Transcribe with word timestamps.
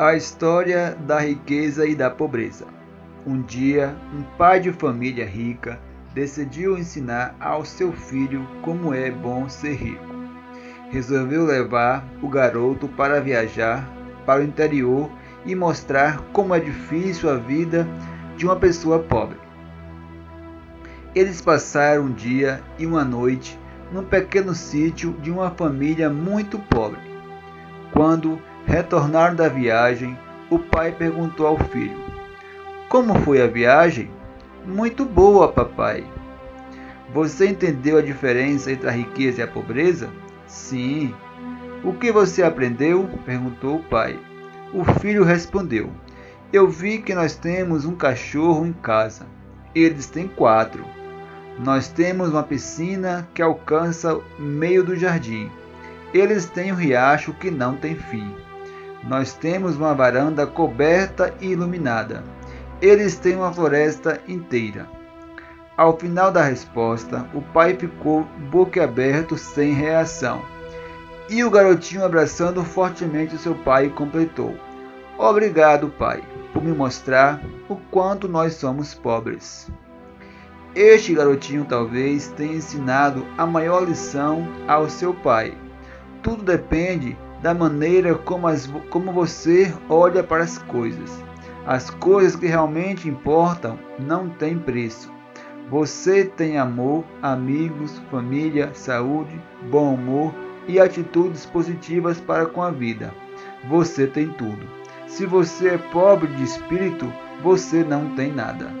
A 0.00 0.14
história 0.14 0.96
da 1.08 1.18
riqueza 1.18 1.84
e 1.84 1.92
da 1.92 2.08
pobreza. 2.08 2.64
Um 3.26 3.42
dia, 3.42 3.96
um 4.14 4.22
pai 4.38 4.60
de 4.60 4.70
família 4.70 5.26
rica 5.26 5.80
decidiu 6.14 6.78
ensinar 6.78 7.34
ao 7.40 7.64
seu 7.64 7.90
filho 7.92 8.46
como 8.62 8.94
é 8.94 9.10
bom 9.10 9.48
ser 9.48 9.74
rico. 9.74 10.14
Resolveu 10.90 11.44
levar 11.44 12.06
o 12.22 12.28
garoto 12.28 12.86
para 12.86 13.20
viajar 13.20 13.84
para 14.24 14.40
o 14.40 14.44
interior 14.44 15.10
e 15.44 15.56
mostrar 15.56 16.20
como 16.32 16.54
é 16.54 16.60
difícil 16.60 17.28
a 17.28 17.34
vida 17.34 17.84
de 18.36 18.44
uma 18.44 18.54
pessoa 18.54 19.00
pobre. 19.00 19.36
Eles 21.12 21.40
passaram 21.40 22.04
um 22.04 22.12
dia 22.12 22.62
e 22.78 22.86
uma 22.86 23.04
noite 23.04 23.58
num 23.92 24.04
pequeno 24.04 24.54
sítio 24.54 25.10
de 25.14 25.32
uma 25.32 25.50
família 25.50 26.08
muito 26.08 26.56
pobre. 26.56 27.07
Quando 27.92 28.40
Retornaram 28.68 29.34
da 29.34 29.48
viagem, 29.48 30.14
o 30.50 30.58
pai 30.58 30.92
perguntou 30.92 31.46
ao 31.46 31.58
filho: 31.58 31.98
Como 32.86 33.18
foi 33.20 33.40
a 33.40 33.46
viagem? 33.46 34.10
Muito 34.66 35.06
boa, 35.06 35.48
papai. 35.50 36.04
Você 37.14 37.48
entendeu 37.48 37.96
a 37.96 38.02
diferença 38.02 38.70
entre 38.70 38.86
a 38.86 38.92
riqueza 38.92 39.40
e 39.40 39.42
a 39.42 39.48
pobreza? 39.48 40.10
Sim. 40.46 41.14
O 41.82 41.94
que 41.94 42.12
você 42.12 42.42
aprendeu? 42.42 43.08
perguntou 43.24 43.76
o 43.76 43.82
pai. 43.84 44.20
O 44.74 44.84
filho 45.00 45.24
respondeu: 45.24 45.90
Eu 46.52 46.68
vi 46.68 46.98
que 46.98 47.14
nós 47.14 47.36
temos 47.36 47.86
um 47.86 47.94
cachorro 47.94 48.66
em 48.66 48.72
casa. 48.74 49.24
Eles 49.74 50.08
têm 50.08 50.28
quatro. 50.28 50.84
Nós 51.58 51.88
temos 51.88 52.28
uma 52.28 52.42
piscina 52.42 53.26
que 53.32 53.40
alcança 53.40 54.20
meio 54.38 54.84
do 54.84 54.94
jardim. 54.94 55.50
Eles 56.12 56.46
têm 56.46 56.72
um 56.72 56.76
riacho 56.76 57.32
que 57.34 57.50
não 57.50 57.76
tem 57.76 57.94
fim. 57.94 58.34
Nós 59.04 59.34
temos 59.34 59.76
uma 59.76 59.94
varanda 59.94 60.46
coberta 60.46 61.34
e 61.40 61.48
iluminada. 61.48 62.24
Eles 62.80 63.16
têm 63.16 63.36
uma 63.36 63.52
floresta 63.52 64.20
inteira. 64.26 64.86
Ao 65.76 65.96
final 65.96 66.32
da 66.32 66.42
resposta, 66.42 67.24
o 67.32 67.40
pai 67.40 67.74
ficou 67.74 68.24
boquiaberto 68.50 69.36
sem 69.36 69.72
reação. 69.72 70.42
E 71.28 71.44
o 71.44 71.50
garotinho, 71.50 72.04
abraçando 72.04 72.64
fortemente 72.64 73.36
seu 73.36 73.54
pai, 73.54 73.88
completou: 73.90 74.56
Obrigado, 75.18 75.88
pai, 75.90 76.22
por 76.52 76.64
me 76.64 76.72
mostrar 76.72 77.40
o 77.68 77.76
quanto 77.76 78.26
nós 78.26 78.54
somos 78.54 78.94
pobres. 78.94 79.70
Este 80.74 81.14
garotinho 81.14 81.64
talvez 81.64 82.28
tenha 82.28 82.54
ensinado 82.54 83.26
a 83.36 83.44
maior 83.44 83.84
lição 83.84 84.46
ao 84.66 84.88
seu 84.88 85.12
pai. 85.12 85.56
Tudo 86.22 86.42
depende 86.42 87.16
da 87.42 87.54
maneira 87.54 88.14
como, 88.14 88.46
as, 88.48 88.66
como 88.90 89.12
você 89.12 89.72
olha 89.88 90.22
para 90.22 90.44
as 90.44 90.58
coisas. 90.58 91.22
As 91.66 91.90
coisas 91.90 92.34
que 92.34 92.46
realmente 92.46 93.08
importam 93.08 93.78
não 93.98 94.28
têm 94.28 94.58
preço. 94.58 95.12
Você 95.70 96.24
tem 96.24 96.56
amor, 96.58 97.04
amigos, 97.22 98.00
família, 98.10 98.70
saúde, 98.72 99.38
bom 99.70 99.94
humor 99.94 100.34
e 100.66 100.80
atitudes 100.80 101.44
positivas 101.44 102.20
para 102.20 102.46
com 102.46 102.62
a 102.62 102.70
vida. 102.70 103.12
Você 103.68 104.06
tem 104.06 104.28
tudo. 104.30 104.66
Se 105.06 105.26
você 105.26 105.70
é 105.70 105.78
pobre 105.78 106.28
de 106.34 106.44
espírito, 106.44 107.12
você 107.42 107.84
não 107.84 108.14
tem 108.14 108.32
nada. 108.32 108.72